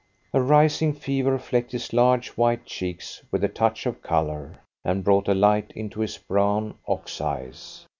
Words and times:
A 0.33 0.41
rising 0.41 0.93
fever 0.93 1.37
flecked 1.37 1.73
his 1.73 1.93
large, 1.93 2.29
white 2.29 2.65
cheeks 2.65 3.21
with 3.29 3.43
a 3.43 3.47
touch 3.47 3.85
of 3.85 4.01
colour, 4.01 4.59
and 4.83 5.03
brought 5.03 5.27
a 5.27 5.35
light 5.35 5.71
into 5.75 5.99
his 5.99 6.17
brown 6.17 6.73
ox 6.87 7.21
eyes. 7.21 7.85